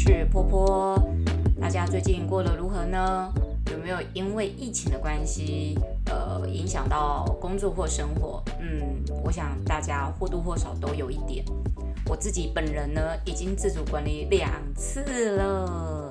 [0.00, 0.96] 是波波，
[1.60, 3.32] 大家最近过得如何呢？
[3.72, 5.76] 有没有因为疫情的关系，
[6.06, 8.40] 呃，影响到工作或生活？
[8.60, 11.44] 嗯，我想大家或多或少都有一点。
[12.06, 16.07] 我自己本人呢，已经自主管理两次了。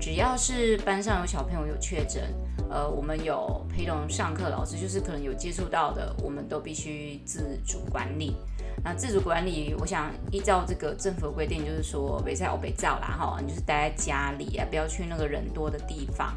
[0.00, 2.32] 只要是班上有小朋友有确诊，
[2.70, 8.34] 呃，我们有陪同上课老师，就是可能有接触到的，我们都必须自主管理。
[8.82, 16.34] 那自主管理，我想依照这个政府的规定，就是说，别在欧北照啦哈，你就是待在家里啊，不要去那个人多的地方。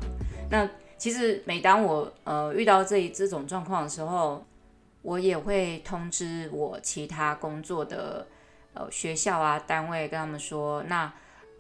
[0.50, 4.46] 那其实每当我呃遇到这一这种状况的时候，
[5.02, 8.28] 我也会通知我其他工作的
[8.74, 11.12] 呃学校啊单位，跟他们说，那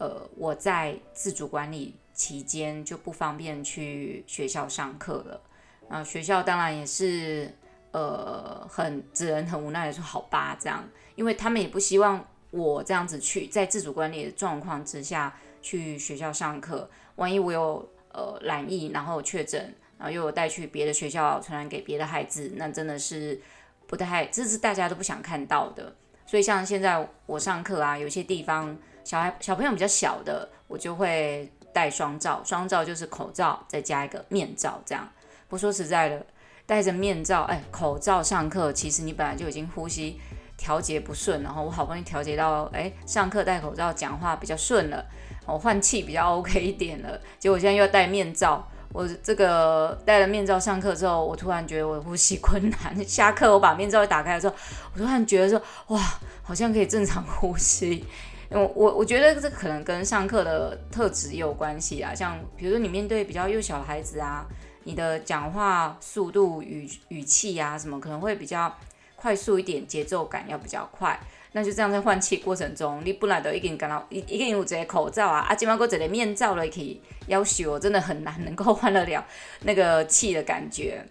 [0.03, 5.41] 呃我在自主管理期间就不方便去学校上课了。
[5.89, 7.49] 啊，学校当然也是。
[7.93, 23.39] 呃，很只能很无奈的说好吧，这样，因为他们也不希望我这样子去在自主管理的状况之下去学校上课，万一我有呃染疫，然后确诊，然后又有带去别的学校传染给别的孩子，那真的是
[23.85, 25.95] 不太，这是大家都不想看到的。
[26.25, 35.07] 所以像现在我上课啊，有些地方小孩小朋友比较小的，我就会戴双罩，双罩就是口罩再加一个面罩，这样。
[35.47, 36.25] 不说实在的。
[36.65, 40.17] 戴着面罩，哎，口罩上课，其实你本来就已经呼吸
[40.55, 45.05] 调节不顺，然后我好不容易调节到，哎，上课戴口罩讲话比较顺了，
[45.45, 47.19] 我换气比较 OK 一点了。
[47.37, 53.05] 结果现在又要戴面罩，我这个戴了面罩上课之后，我突然觉得我呼吸困难。
[53.05, 54.55] 下课我把面罩一打开的时候，
[54.93, 56.01] 我突然觉得说，哇，
[56.41, 58.05] 好像可以正常呼吸。
[58.53, 64.45] 我我我觉得这可能跟上课的特质也有关系啊，像比如说你面对比较幼小的孩子啊。
[64.85, 68.69] 你的讲话速度、语语气呀，什么可能会比较
[69.15, 71.17] 快速一点，节奏感要比较快。
[71.53, 79.25] 那就这样在换气过程中，你本来都已经感到一一个人有这个口罩啊，啊，今麦过这个面罩了，可以要求真的很难能够换得了
[79.61, 81.01] 那个气的感觉。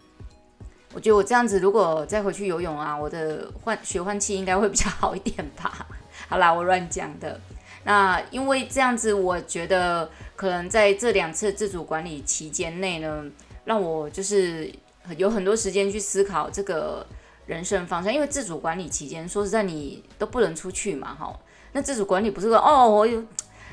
[0.93, 5.87] 我觉得我这样子如果再回去游泳啊，我的换学换气应该会比较好一点吧。
[6.33, 7.39] 好啦，我乱讲的。
[7.85, 13.23] 那因为这样子，我觉得可能在这两次自主管理期间内呢。
[13.67, 14.73] 让我就是
[15.19, 17.07] 有很多时间去思考这个
[17.45, 21.39] 人生方向，因为自主管理期间，说实在你都不能出去嘛，哈。
[21.73, 23.23] 那自主管理不是说哦，我有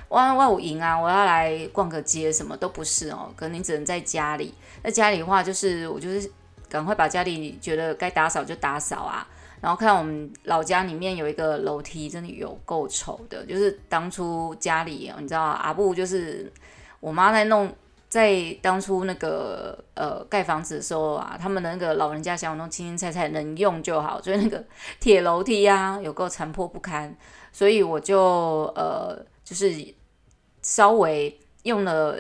[0.10, 3.32] 哇哇我赢啊，我要来逛个街，什么都不是哦。
[3.38, 4.54] 可能你只能在家里。
[4.84, 6.30] 在家里的话，就是我就是
[6.68, 9.26] 赶快把家里觉得该打扫就打扫啊。
[9.62, 16.52] 然后看我们老家里面有一个楼梯，真的有够丑的，就是当初家里你知道阿布就是
[17.00, 17.72] 我妈在弄。
[18.10, 24.66] 在当初那个呃盖房子的时候啊，他们的那个老人家想弄青青菜菜能用就好，所以那个
[25.00, 27.16] 铁楼梯啊有够残破不堪，
[27.52, 29.72] 所以我就呃就是
[30.64, 32.20] 稍微用了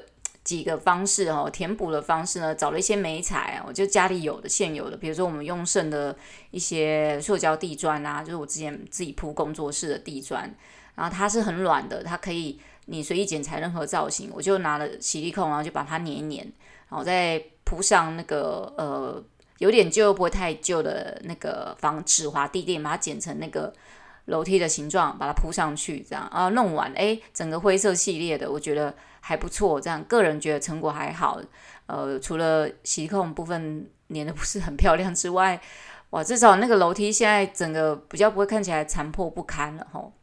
[0.50, 6.16] 几个方式哦，填补的方式呢，找了一些美材，我就家里有的现有的，比如说我们用剩的
[6.50, 10.52] 一些塑胶地砖啊，就是我之前自己铺工作室的地砖，
[10.96, 12.60] 然后它是很软的，它可以。
[12.92, 16.52] 你随意剪裁任何造型，我就拿了矽利康，然后就把它粘一粘，
[16.90, 19.24] 然后再铺上那个呃
[19.60, 23.72] 有点旧又不会太旧的那个防止滑地垫，把它剪成那个
[24.30, 31.42] 楼梯的形状，把它铺上去，这样啊弄完，诶，整个灰色系列的，我觉得还不错，这样个人觉得成果还好。
[31.88, 35.60] 呃，除了矽利康部分粘的不是很漂亮之外，
[36.12, 40.14] 哇，至少那个楼梯现在整个比较不会看起来残破不堪了吼。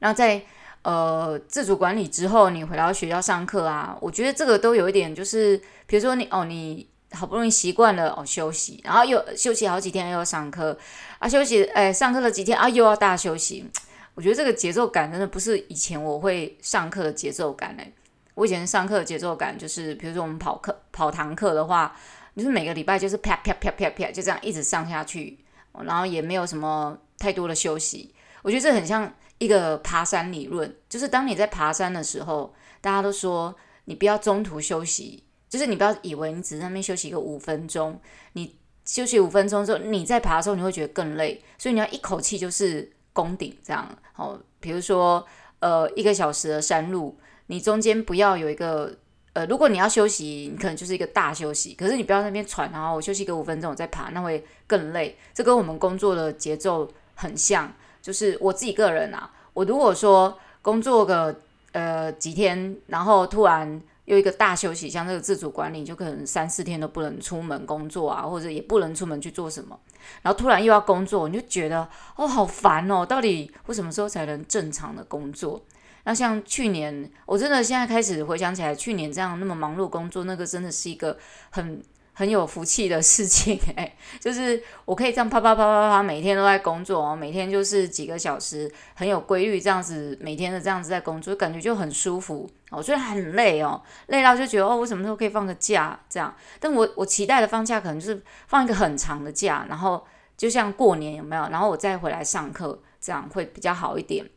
[0.00, 0.42] 那在
[0.82, 5.56] 呃，自主管理之后，你回到学校上课啊，我觉得这个都有一点，就是
[5.86, 10.76] 比如说你哦，你好不容易习惯了哦休息，然后又休息好几天又要上课。
[11.18, 13.64] 啊，休息哎上课了几天啊又要大休息，
[14.14, 17.92] 我觉得这个节奏感真的不是以前我会上课的节奏感哎，
[18.34, 21.96] 我以前上课的节奏感就是，比如说我们跑课跑堂课的话，
[22.36, 25.38] 就是每个礼拜就是啪啪啪啪啪就这样一直上下去，
[25.84, 29.12] 然后也没有什么太多的休息，我觉得这很像。
[29.38, 33.52] 一个爬山理论，就是当你在爬山的时候，大家都说
[33.86, 38.00] 你不要中途休息，就是你不要以为你只是在那边休息一个五分钟，
[38.32, 38.56] 你
[38.86, 43.86] 休息五分钟之后，你在爬的时候你会觉得更累，所以你要一口气就是攻顶这样。
[44.14, 45.22] 好，比如说
[45.58, 47.14] 呃一个小时的山路，
[47.48, 48.96] 你中间不要有一个
[49.34, 55.18] 呃，如果你要休息，你可能就是一个大休息，可是你不要在那边喘，然后我休息个五分钟我再爬，那会更累。
[55.34, 57.70] 这跟我们工作的节奏很像。
[58.00, 61.40] 就是我自己个人啊，我如果说工作个
[61.70, 69.78] 呃几天，然后突然又一个大休息，像这个自主管理，就可能三四天都不能出门工作啊，或者也不能出门去做什么，
[70.22, 75.64] 然后突然又要工作，你就觉得哦好烦哦，到底我什么时候才能正常的工作？
[76.04, 81.16] 那像去年，我真的现在开始回想起来，去年这样那么忙碌工作，那个真的是一个
[81.50, 81.80] 很
[82.14, 92.82] 很有福气的事情 哎，就是我可以这样啪啪啪啪啪，每天都在工作哦，每天就是几个小时，很有规律这样子，每天的这样子在工作，感觉就很舒服哦。
[92.82, 96.34] 虽然很累哦，累到就觉得哦，我什么时候可以放个假这样？
[96.60, 100.06] 但我我期待的放假可能就是放一个很长的假，然后
[100.36, 101.48] 就像过年有没有？
[101.48, 104.28] 然后我再回来上课，这样会比较好一点。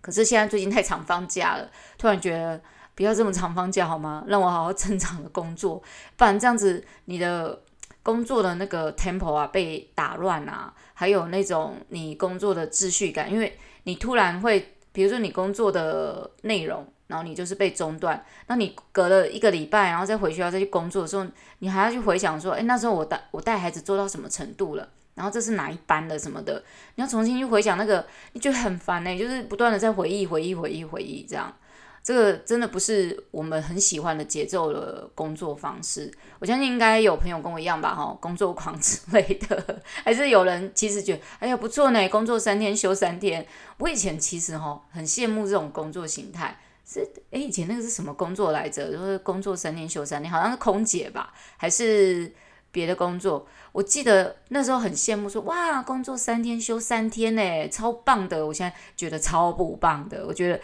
[0.00, 2.60] 可是现在最近太常放假了，突然觉得。
[2.94, 4.24] 不要这么长放假好吗？
[4.26, 5.82] 让我好好正常的工作，
[6.16, 7.60] 不然这样子你的
[8.02, 21.26] 工作的那个 tempo 啊被打乱啊，还有那种你工作的秩序感，因为你突然会，比如说你工作的内容，然后你就是被中断，那你隔了一个礼拜，然后再回学校再去工作的时候，
[21.60, 24.88] 你还要去回想说，诶，那时候我带我带孩子做到什么程度了？
[25.14, 26.62] 然后这是哪一班的什么的？
[26.94, 31.54] 你要重新去回想那个，你就很烦呢、就是不断的在回忆回忆回忆回忆这样。
[32.02, 36.12] 这个真的不是我们很喜欢的节奏的工作方式。
[36.40, 43.46] 我相信应该有朋友跟我一样吧，哈，工作狂 之类的，还是有人其实觉得，哎呀不错呢，工作三天休三天。
[43.78, 48.90] 我以前其实哈很羡慕这种工作形态，是哎以前那个是什么工作来着？
[48.90, 52.32] 就是工作三天休三天，好像是空姐吧，还是
[52.72, 53.46] 别的工作？
[53.70, 58.44] 我记得那时候很羡慕说，哇，工作三天休三天呢，超棒的。
[58.44, 60.60] 我现在觉得超不棒的，我觉得。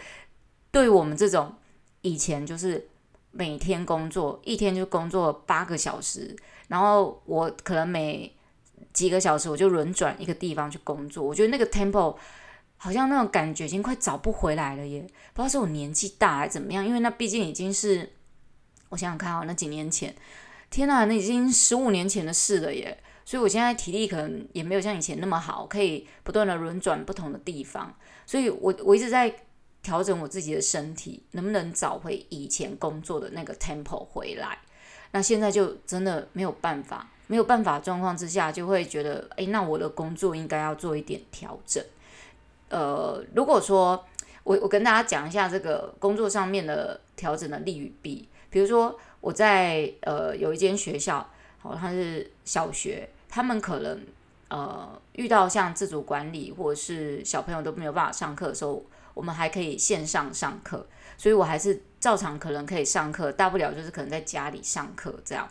[0.71, 1.53] 对于我们这种
[2.01, 2.87] 以前就是
[3.31, 6.35] 每天工作一天就工作八个小时，
[6.67, 8.35] 然后我可能每
[8.93, 12.15] 几个小时我就轮转一个地方去工作，我觉得那个 tempo
[12.77, 15.01] 好像那种感觉已经快找不回来了耶，
[15.33, 18.13] 不知道是我年纪大还是怎么样，因为那毕竟已经是
[18.89, 20.15] 我想想看啊，那几年前，
[20.69, 27.95] 天呐，那已经十五年前的事了耶，所以我现在体力可能也没有像以前那么好，可以不断的轮转不同的地方，
[28.25, 29.33] 所以我我一直在。
[29.89, 34.59] 调整我自己的身体，能不能找回以前工作的那个 tempo 回来？
[35.13, 41.83] 那现在就真的没有办法，没有办法状况之下，就会觉得，诶，那我的工作应该要做一点调整。
[42.69, 44.05] 呃，如果说
[44.43, 51.27] 我我跟大家讲一下这个工作上面的调整的利与弊，比如说我在呃有一间学校，
[51.57, 53.99] 好，它是小学，他们可能
[54.49, 58.85] 呃遇到像自主管理或者是小朋友都没有办法上课的时候。
[59.19, 60.87] 我们还可以线上上课，
[61.17, 65.45] 所以我还是照常可能可以上课，大不了就是可能在家里上课这样。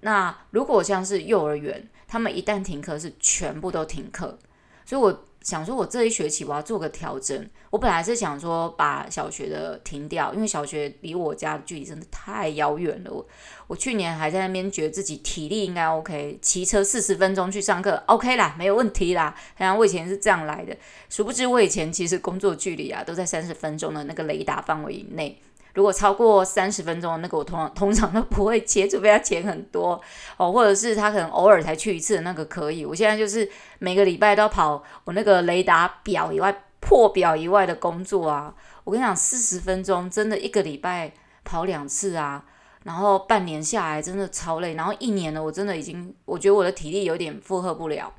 [0.00, 4.38] 那如果像是幼儿园，他们一旦停课是全部都停课，
[4.86, 5.27] 所以我。
[5.42, 7.48] 想说，我这一学期我要做个调整。
[7.70, 13.10] 我本来是想说把小学的停掉，因为小学离我家的距离真的太遥远了。
[13.10, 13.26] 我
[13.66, 19.34] 我去年还在那边觉得自己体力应该 OK，骑车四十分钟去上课 OK 啦，没有问题啦。
[19.54, 20.76] 好像我以前是这样来的，
[21.08, 25.40] 殊不知我以前其实工作距离啊都在三十分钟的那个雷达范围以内。
[25.78, 30.00] 如果超过三十分钟，那个我通常 通常都不会切，除非他钱很多
[30.36, 32.84] 哦，或者是他可能偶尔才去一次的那个可以。
[32.84, 33.48] 我现在就是
[33.78, 38.52] 每个礼拜都要跑我那个雷达表以外、破表以外的工作啊。
[38.82, 41.12] 我跟你讲，四十分钟真的一个礼拜
[41.44, 42.44] 跑两次啊，
[42.82, 48.12] 然后半年下来真的超累，然后一年了，我真的已经我觉得我的体力有点负荷不了。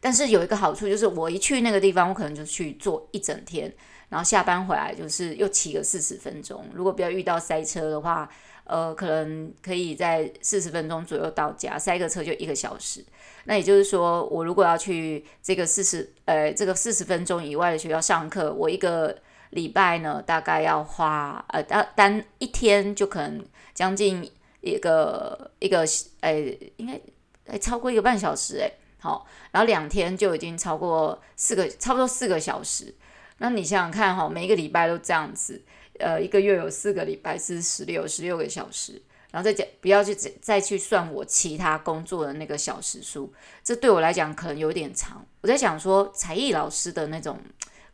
[0.00, 3.72] 但是有一个好处就是，我一去那个地方，我可能就去做一整天。
[4.08, 8.28] 然后下班回来就是又骑个四十分钟，如果不要遇到塞车的话，
[8.64, 13.04] 呃，可能可以在四十分钟左右到家，塞个车就一个小时。
[13.44, 19.14] 那也就是说，我如果要去这个四十呃这个四十分钟以外的学校上课，我一个
[19.50, 25.84] 礼拜呢大概要花呃单单一天就可能将近一个一个
[26.20, 26.32] 呃
[26.76, 27.00] 应该
[27.46, 32.94] 还超过一个半小时诶，好，然后两天就已经超过四个差不多四个小时。
[33.38, 35.62] 那你想想看哈，每一个礼拜都这样子，
[35.98, 45.24] 呃，一个月有四个礼拜是十六十六个小时，然后再讲不要去再再去算我其他工作的那个小时数，这对我来讲可能有点长。
[45.40, 47.38] 我在想说，才艺老师的那种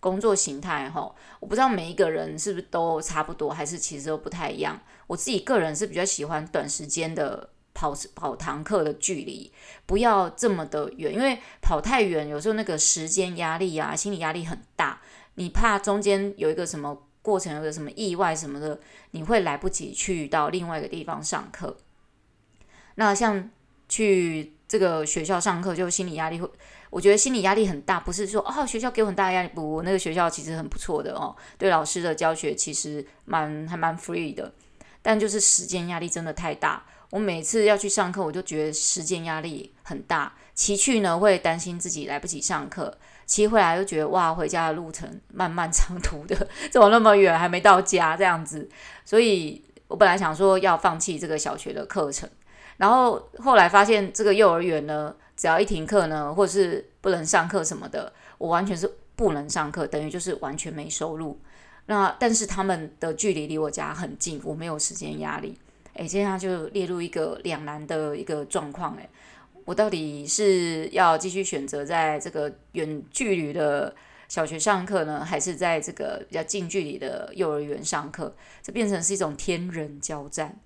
[0.00, 4.80] 工作形态哈，我不知道每一个人是不是都差不多，还是其实都不太一样。
[5.06, 9.52] 我自己个人是比较喜欢短时间的跑跑堂课的距离，
[9.84, 15.02] 不要这么的远，因为跑太远有时候那个时间压力啊，心理压力很大。
[15.34, 18.78] 你怕中间有一个什么过程，有个什么意外什么的，
[19.12, 21.76] 你会来不及去到另外一个地方上课。
[22.96, 23.50] 那像
[23.88, 26.48] 去这个学校上课，就心理压力会，
[26.90, 27.98] 我觉得心理压力很大。
[27.98, 34.52] 不是说哦，学校给我很大压力，不，那个学校其实很不错的哦，对老师的教学其实蛮还蛮 free 的，
[35.04, 36.82] 但就是时间压力真的太大。
[37.11, 40.32] 我每次要去上课，我就觉得时间压力很大。
[40.54, 42.96] 骑去呢会担心自己来不及上课，
[43.26, 48.68] 骑回来又觉得哇，回家的路程漫漫长途的， 走那么远还没到家这样子，
[49.04, 52.28] 所以我本来想说要放弃这个小学的课程，
[52.78, 61.38] 然后后来发现这个幼儿园呢，只要一停课呢，或是不能上课什么的，我完全是不能上课，等于就是完全没收入。
[61.86, 65.54] 那但是他们的距离离我家很近，我没有时间压力，
[65.92, 69.06] 诶，这样就列入一个两难的一个状况，诶，
[69.66, 73.94] 我到底是要继续选择在这个远距离的
[74.28, 78.34] 小学上课呢，还是在这个比较近距离的幼儿园上课？
[78.62, 80.58] 这变成是一种天人交战。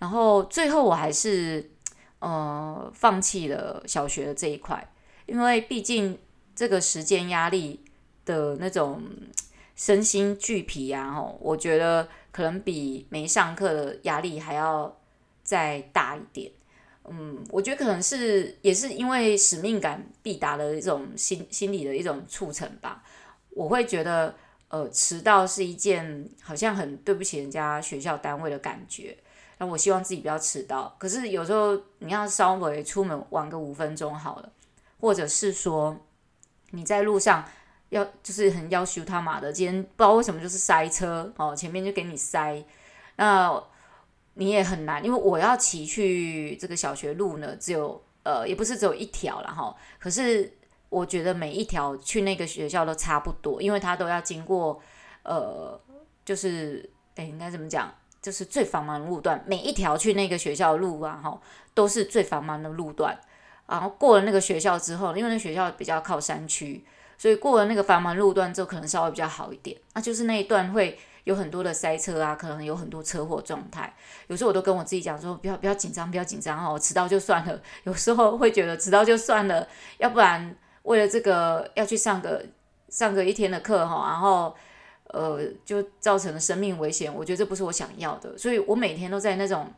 [0.00, 1.70] 然后最后我还是
[2.18, 4.92] 呃放弃了小学的这一块，
[5.26, 6.18] 因为毕竟
[6.56, 7.84] 这个时间压力
[8.24, 9.00] 的那种。
[9.76, 11.12] 身心俱疲啊！
[11.12, 14.96] 吼，我觉得可能比没上课的压力还要
[15.42, 16.52] 再大一点。
[17.04, 23.02] 嗯，我觉得可能是也是因为使命感必达的一种心心理的一种促成吧。
[23.50, 24.34] 我会觉得，
[24.68, 29.16] 呃，迟到是一件好像很对不起人家学校单位的感觉。
[29.58, 30.94] 那我希望自己不要迟到。
[30.98, 34.52] 可是有时候你要稍微出门晚个五分钟好了，
[35.00, 35.96] 或者是说
[36.70, 37.44] 你在路上。
[37.94, 42.60] 要就是很要求他妈的，今天不知道为什么就是塞车哦，前面就给你塞，
[43.14, 43.62] 那
[44.34, 50.52] 你也很难，因为我要骑去这个小学路呢，只有呃也不是只有一条了哈，可是
[50.88, 54.82] 我觉得每一条去那个学校都差不多，因为它都要经过
[55.22, 55.80] 呃
[56.24, 61.40] 就是哎应该怎么讲，就是最繁忙的路段，每一条去那个学校的路啊哈
[61.74, 63.16] 都是最繁忙的路段，
[63.68, 66.84] 然后过了那个学校之后，因为那学校比较靠山区。
[67.16, 69.76] 所以过了那个繁忙路段之后，可能稍微比较好一点。
[69.94, 73.94] 那就是那一段会有很多的塞车啊，可能有很多车祸状态。
[74.26, 77.60] 有时候我都跟我自己讲说，不要不要紧张，不要紧张哦，迟到就算了。
[77.84, 79.66] 有时候会觉得迟到就算了，
[79.98, 82.44] 要不然为了这个要去上个
[82.88, 84.54] 上个一天的课哈，然后
[85.08, 87.14] 呃就造成了生命危险。
[87.14, 89.72] 我觉得这不是我想要的，所以我每天都在那种。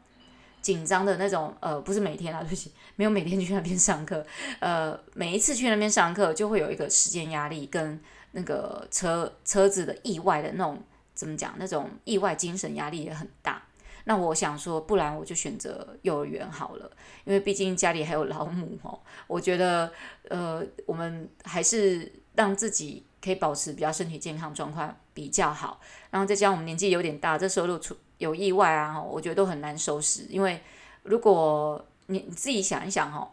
[0.67, 4.27] 紧张的那种，呃，不是每天啊，对不起，没有每天去那边上课，
[4.59, 8.01] 呃，每一次去那边上课就会有一个时间压力跟
[8.33, 10.83] 那个车车子的意外的那种，
[11.15, 11.55] 怎么讲？
[11.57, 13.63] 那种意外精神压力也很大。
[14.07, 16.91] 那我想说，不然我就选择幼儿园好了，
[17.25, 18.99] 因为毕竟家里还有老母哦。
[19.29, 19.93] 我觉得，
[20.31, 25.81] 呃，我们还是让自己可以保持比较身体健康状况比较好。
[26.11, 27.97] 然后再加上我们年纪有点大，这收入出。
[28.19, 30.23] 有意外啊，我觉得都很难收拾。
[30.29, 30.61] 因为
[31.03, 33.29] 如果你你自己想一想哈，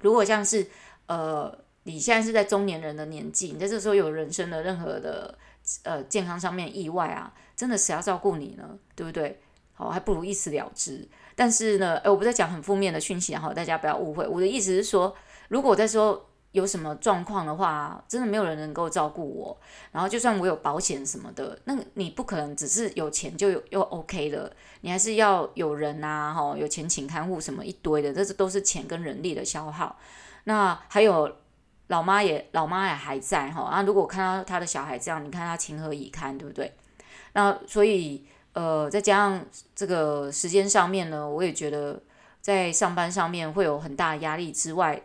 [0.00, 0.66] 如果像是
[1.06, 5.36] 呃你现在是在中年人的年纪，你在这时候有人生的任何的
[5.82, 8.78] 呃健康上面意外啊，真的谁要照顾你呢？
[8.94, 9.40] 对不对？
[9.74, 11.08] 好，还不如一死了之。
[11.34, 14.26] 但是呢，诶，我不在讲很负面的讯息，然后大家不要误会。
[14.26, 15.14] 我的意思是说，
[15.48, 16.28] 如果在说。
[16.56, 19.54] 有什么状况的话，真的没有人能够照顾我。
[19.92, 29.98] 然后就算我有保险什么的，那你不可能只是有钱就有又 OK 的，你还是要有人啊，哈，有钱请看护什么一堆的，这是都是钱跟人力的消耗。
[30.44, 31.30] 那还有
[31.88, 36.72] 老妈也老妈也还在哈，那如果看到他的小孩这样，你看他情何以堪，对不对？
[37.34, 39.44] 那所以呃，再加上
[39.74, 42.00] 这个时间上面呢，我也觉得
[42.40, 45.02] 在上班上面会有很大的压力之外。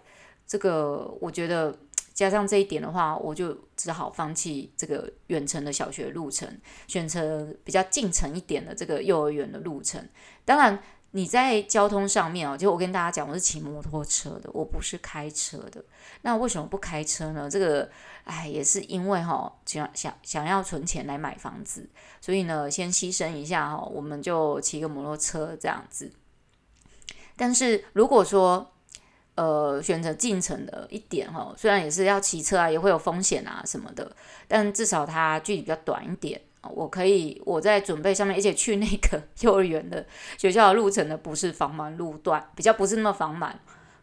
[0.51, 1.73] 这个我觉得
[2.13, 6.45] 加上这一点的话，我就只好放弃这个远程的小学路程，
[6.87, 10.05] 选择比较近程一点的这个幼儿园的路程。
[10.43, 10.77] 当然，
[11.11, 15.81] 你在交通上面哦，就我跟大家讲，我是骑摩托车的，我不是开车的。
[16.23, 17.49] 那为什么不开车呢？
[17.49, 17.89] 这个
[18.25, 21.89] 哎，也是因为哈、想想想要存钱来买房子，
[22.19, 26.11] 所以呢，先牺牲一下哈、我们就骑个摩托车这样子。
[27.37, 28.73] 但是如果说，
[29.35, 34.11] 呃，选择近程的一点哈，虽然也是要骑车啊，也会有风险啊什么的，
[34.47, 36.39] 但至少它距离比较短一点。
[36.75, 40.05] 我可以我在准备上面，而且去那个幼儿园的
[40.37, 43.51] 学校的路程呢，不是繁忙路段，比较不是那么繁忙，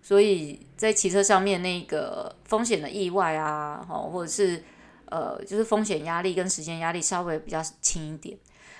[0.02, 4.60] 所以在骑车上面那个风险的意外啊，或者是
[5.04, 8.36] 呃，就是风险压力跟时间压力稍微比较轻一点。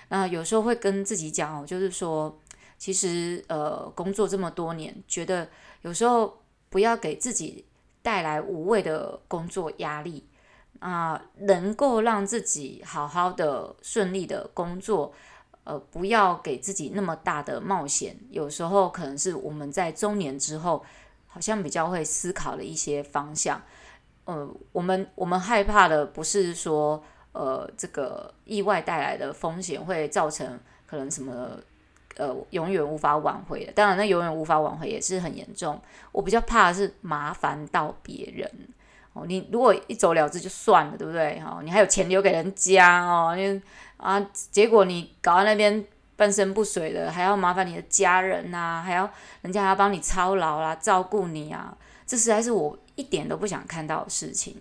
[0.09, 2.37] 那有时候会跟自己讲哦，就是说，
[2.79, 5.47] 其实呃，工作这么多年，觉得。
[5.83, 7.65] 有时候不要给自己
[8.03, 10.27] 带来无谓的工作压力
[10.81, 15.15] 啊，能够让自己好好的顺利的工作，
[15.63, 18.19] 呃，不要给自己那么大的冒险。
[18.31, 20.85] 有时候可能是我们在中年之后，
[21.29, 23.63] 好像比较会思考的一些方向。
[24.25, 30.59] 呃，我们我们害怕的不是说，呃，这个意外带来的风险会造成
[30.89, 31.61] 可能什么。
[32.19, 33.73] 呃永远无法挽回的。
[33.73, 35.81] 当然，那永远无法挽回也是很严重。
[36.13, 38.51] 我比较怕的是麻烦到别人
[39.15, 39.25] 哦。
[39.27, 41.43] 你如果一走了之就算了，对不对？
[41.47, 43.63] 哦，你还有钱留给人家哦，你
[43.97, 44.21] 啊，
[44.51, 45.83] 结果你搞到那边
[46.17, 49.09] 半身不遂的，还要麻烦你的家人呐、还要
[49.43, 54.57] 人家还要帮你操劳啦，照顾你啊，这实在是我一点都不想看到的事情。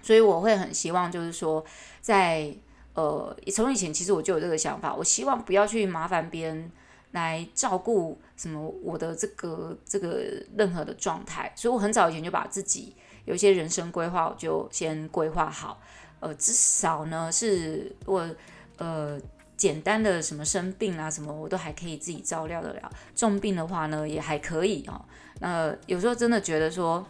[0.00, 1.62] 所以我会很希望，就是说，
[2.00, 2.54] 在
[2.94, 6.70] 呃，从以前其实我就有这个想法，我希望不要去麻烦别人
[7.12, 10.22] 来照顾什么我的这个这个
[10.56, 11.52] 任何的状态。
[11.56, 15.80] 所以我很早以前就把自己有一些人生规划，我就先规划好。
[16.20, 18.28] 呃，至少呢是我
[18.76, 19.20] 呃
[19.56, 22.90] 简单的什么生病啊什么，我都还可以自己照料得了。
[23.14, 25.04] 重病的话呢，也还可以哦。
[25.40, 27.06] 那有时候真的觉得说。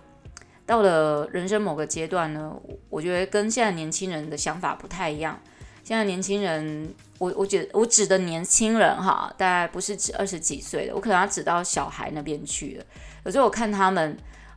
[0.68, 2.54] 到了人生某个阶段呢，
[2.90, 5.40] 我觉得跟现在年轻人的想法不太一样。
[5.88, 12.84] 现在年轻人，我我觉得我指的年轻人哈，大概不是指二十几岁的，我可能要指到小孩那边去了。
[13.24, 14.14] 有时候我看他们，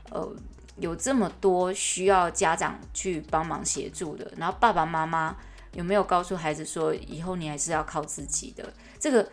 [0.10, 0.30] 呃，
[0.76, 5.34] 有这么多需要家长去帮忙协助的，然后爸爸妈妈
[5.72, 8.74] 有没有告诉孩子说，以后你还是要靠自己的？
[9.00, 9.26] 这个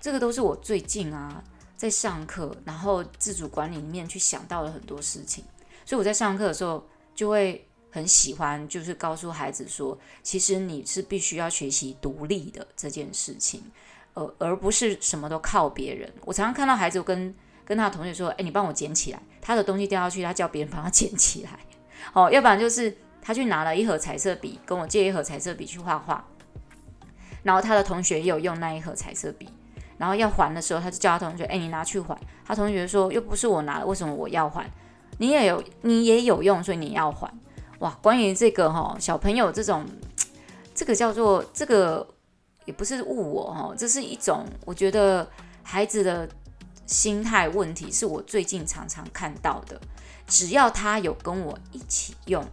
[0.00, 1.44] 这个都是我最近啊
[1.76, 5.44] 在上课，然后自主管理里面去想到了很多事情。
[5.84, 13.62] 所以我在上课的时候就会很喜欢，就是告诉孩子说，其实你是必须要学习独立的这件事情，
[14.14, 16.10] 呃，而不是什么都靠别人。
[16.24, 17.32] 我常常看到孩子跟
[17.64, 21.50] 跟他同学说：“诶，你帮我捡起来，他的东西掉下去，他叫别人帮他捡起来。”
[22.14, 26.26] 哦，要不然就是他去拿了一盒彩色笔，跟我借一盒彩色笔去画画，
[27.42, 29.48] 然后他的同学也有用那一盒彩色笔，
[29.98, 34.68] 然后要还的时候，他就叫他同学：“诶，你拿去还。”他同学说：“又不是我拿的，为什么我要还？”
[35.18, 37.32] 你也有，你也有用，所以你要还。
[37.82, 39.84] 哇，关于这个哈，小朋友这种，
[40.72, 42.06] 这个叫做这个
[42.64, 45.28] 也不是误我哈，这是一种我觉得
[45.64, 46.28] 孩子的
[46.86, 49.80] 心态问题，是我最近常常看到的。
[50.28, 52.44] 只要他有跟我一起用，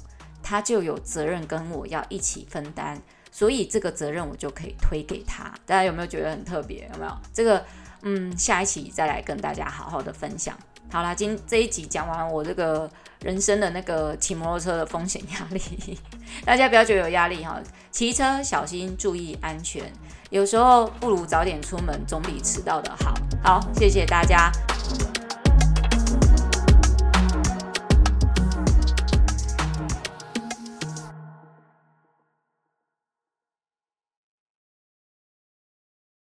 [0.41, 3.00] 他就有责任跟我要一起分担，
[3.31, 5.54] 所以这个责任我就可以推给他。
[5.67, 6.89] 大家有没有觉得很特别？
[6.91, 7.12] 有没有？
[7.32, 7.63] 这个
[8.01, 10.58] 嗯，下一期再来跟大家好好的分享。
[10.91, 12.89] 好啦，今这一集讲完我这个
[13.21, 15.99] 人生的那个骑摩托车的风险压力，
[16.43, 17.60] 大家不要觉得有压力哈，
[17.91, 19.84] 骑车小心，注意安全，
[20.30, 23.13] 有时候不如早点出门，总比迟到的好。
[23.43, 24.52] 好，谢谢大家。